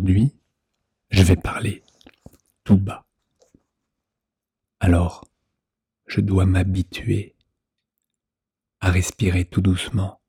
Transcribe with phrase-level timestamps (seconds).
[0.00, 0.34] Aujourd'hui,
[1.10, 1.82] je vais parler
[2.64, 3.04] tout bas.
[4.80, 5.28] Alors,
[6.06, 7.36] je dois m'habituer
[8.80, 10.22] à respirer tout doucement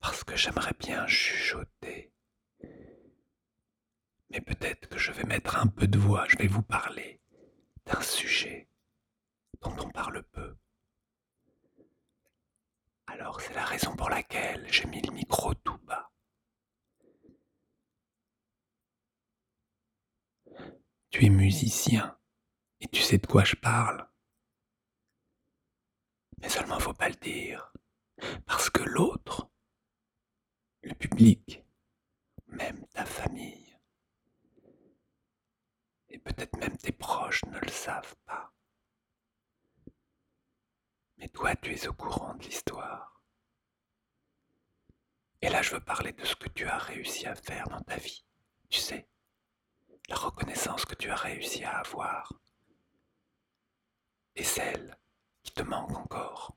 [0.00, 2.12] parce que j'aimerais bien chuchoter.
[4.28, 7.22] Mais peut-être que je vais mettre un peu de voix, je vais vous parler
[7.86, 8.68] d'un sujet
[9.62, 10.58] dont on parle peu.
[13.06, 16.10] Alors c'est la raison pour laquelle j'ai mis le micro tout bas.
[21.20, 22.18] Tu es musicien
[22.80, 24.08] et tu sais de quoi je parle.
[26.38, 27.74] Mais seulement faut pas le dire.
[28.46, 29.50] Parce que l'autre,
[30.80, 31.62] le public,
[32.46, 33.76] même ta famille,
[36.08, 38.54] et peut-être même tes proches ne le savent pas.
[41.18, 43.22] Mais toi, tu es au courant de l'histoire.
[45.42, 47.98] Et là, je veux parler de ce que tu as réussi à faire dans ta
[47.98, 48.24] vie.
[48.70, 49.06] Tu sais,
[50.10, 51.16] la reconnaissance que tu as
[51.64, 52.32] à avoir.
[54.36, 54.96] Et celle
[55.42, 56.56] qui te manque encore.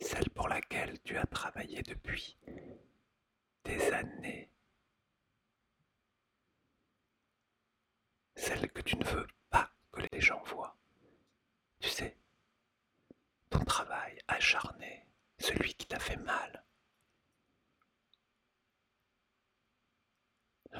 [0.00, 2.38] Celle pour laquelle tu as travaillé depuis
[3.64, 4.50] des années.
[8.34, 10.76] Celle que tu ne veux pas que les gens voient.
[11.80, 12.16] Tu sais,
[13.50, 15.06] ton travail acharné,
[15.38, 16.64] celui qui t'a fait mal.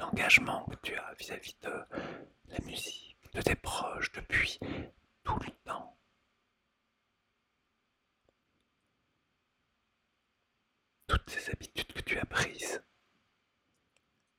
[0.01, 1.85] L'engagement que tu as vis-à-vis de
[2.47, 4.59] la musique, de tes proches depuis
[5.23, 5.95] tout le temps.
[11.05, 12.83] Toutes ces habitudes que tu as prises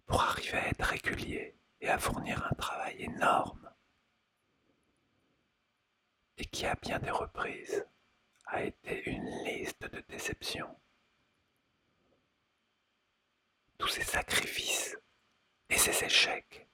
[0.04, 3.70] pour arriver à être régulier et à fournir un travail énorme
[6.38, 7.86] et qui a bien des reprises
[8.46, 10.76] a été une liste de déceptions.
[13.78, 14.98] Tous ces sacrifices
[15.72, 16.68] et ces échecs.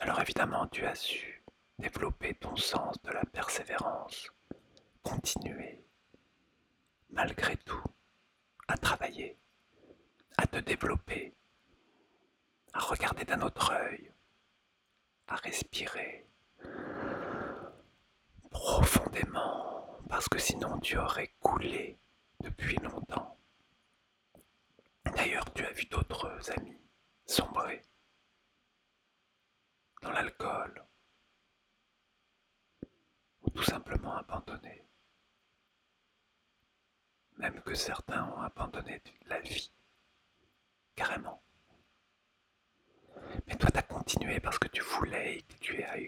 [0.00, 1.42] Alors évidemment, tu as su
[1.78, 4.30] développer ton sens de la persévérance,
[5.02, 5.82] continuer,
[7.10, 7.82] malgré tout,
[8.68, 9.38] à travailler,
[10.36, 11.34] à te développer,
[12.74, 14.12] à regarder d'un autre œil,
[15.28, 16.26] à respirer
[18.50, 21.98] profondément, parce que sinon tu aurais coulé
[22.40, 23.38] depuis longtemps.
[25.16, 26.77] D'ailleurs, tu as vu d'autres amis
[27.28, 27.82] sombrer
[30.02, 30.84] dans l'alcool
[33.42, 34.84] ou tout simplement abandonner.
[37.36, 39.70] Même que certains ont abandonné la vie,
[40.96, 41.42] carrément.
[43.46, 45.98] Mais toi, tu as continué parce que tu voulais et que tu as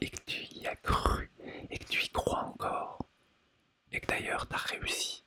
[0.00, 1.30] et que tu y as cru
[1.70, 2.98] et que tu y crois encore
[3.90, 5.24] et que d'ailleurs tu as réussi.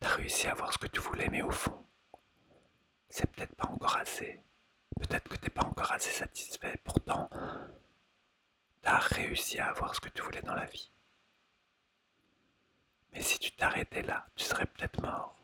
[0.00, 1.84] Tu as réussi à avoir ce que tu voulais, mais au fond,
[3.08, 3.53] c'est peut-être
[4.04, 6.76] Peut-être que tu n'es pas encore assez satisfait.
[6.84, 7.28] Pourtant,
[8.82, 10.90] tu as réussi à avoir ce que tu voulais dans la vie.
[13.12, 15.36] Mais si tu t'arrêtais là, tu serais peut-être mort.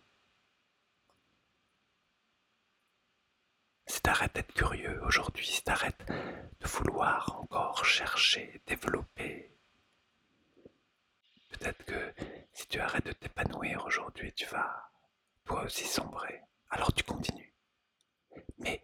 [3.86, 9.50] Si t'arrêtes d'être curieux aujourd'hui, si t'arrêtes de vouloir encore chercher, développer,
[11.50, 12.14] peut-être que
[12.52, 14.90] si tu arrêtes de t'épanouir aujourd'hui, tu vas
[15.44, 16.40] toi aussi sombrer.
[16.70, 17.49] Alors tu continues.
[18.60, 18.80] Mais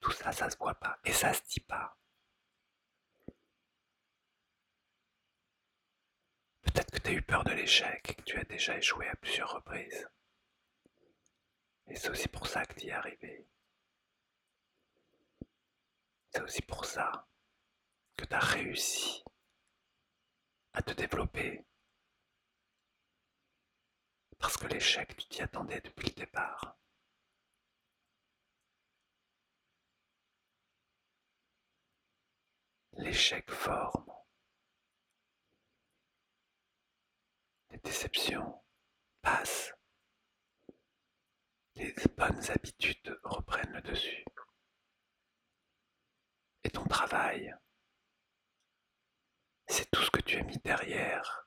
[0.00, 1.96] tout ça, ça se voit pas et ça se dit pas.
[6.62, 9.16] Peut-être que tu as eu peur de l'échec et que tu as déjà échoué à
[9.16, 10.08] plusieurs reprises.
[11.88, 13.46] Et c'est aussi pour ça que tu y es arrivé.
[16.30, 17.26] C'est aussi pour ça
[18.16, 19.22] que tu as réussi
[20.72, 21.64] à te développer.
[24.38, 26.76] Parce que l'échec, tu t'y attendais depuis le départ.
[33.22, 34.12] L'échec forme.
[37.70, 38.60] Les déceptions
[39.20, 39.72] passent.
[41.76, 44.24] Les bonnes habitudes reprennent le dessus
[46.64, 47.54] et ton travail.
[49.68, 51.44] C'est tout ce que tu as mis derrière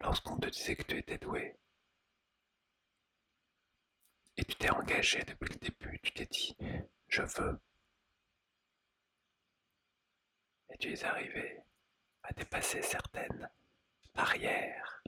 [0.00, 1.56] lorsqu'on te disait que tu étais doué.
[4.36, 6.56] Et tu t'es engagé depuis le début, tu t'es dit,
[7.06, 7.60] je veux.
[10.70, 11.62] Et tu es arrivé
[12.22, 13.50] à dépasser certaines
[14.14, 15.02] barrières,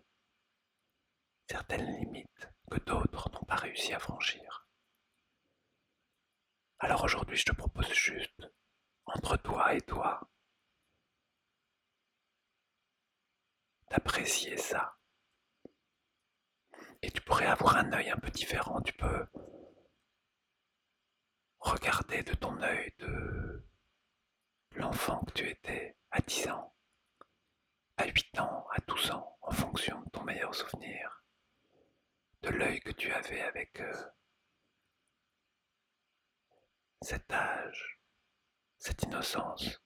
[1.48, 4.66] certaines limites que d'autres n'ont pas réussi à franchir.
[6.78, 8.50] Alors aujourd'hui, je te propose juste,
[9.06, 10.28] entre toi et toi,
[13.90, 14.98] d'apprécier ça.
[17.02, 18.80] Et tu pourrais avoir un œil un peu différent.
[18.80, 19.26] Tu peux
[21.58, 23.21] regarder de ton œil de
[24.92, 26.74] l'enfant que tu étais à 10 ans,
[27.96, 31.24] à 8 ans, à 12 ans, en fonction de ton meilleur souvenir,
[32.42, 34.10] de l'œil que tu avais avec euh,
[37.00, 38.00] cet âge,
[38.76, 39.80] cette innocence,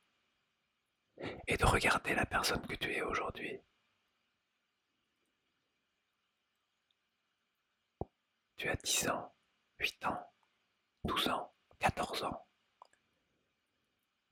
[1.46, 3.60] et de regarder la personne que tu es aujourd'hui.
[8.56, 9.32] Tu as 10 ans,
[9.78, 10.32] 8 ans,
[11.04, 12.45] 12 ans, 14 ans.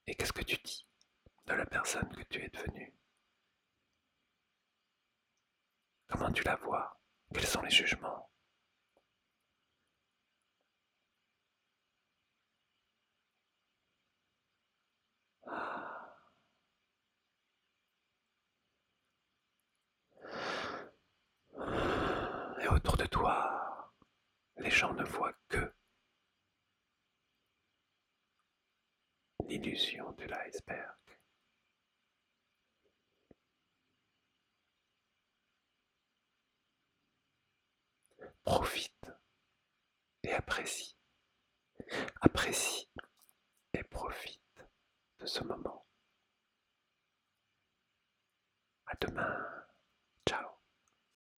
[0.07, 0.87] Et qu'est-ce que tu dis
[1.47, 2.93] de la personne que tu es devenue?
[6.09, 6.99] Comment tu la vois?
[7.33, 8.31] Quels sont les jugements?
[22.61, 23.93] Et autour de toi,
[24.59, 25.73] les gens ne voient que
[29.59, 30.97] l'illusion de l'iceberg.
[38.45, 39.07] Profite
[40.23, 40.97] et apprécie.
[42.21, 42.89] Apprécie
[43.73, 44.41] et profite
[45.21, 45.87] de ce moment.
[48.87, 49.64] À demain.